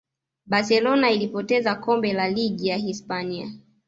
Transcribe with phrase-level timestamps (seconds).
[0.45, 3.51] barcelona ilipoteza kombe la ligi ya hispania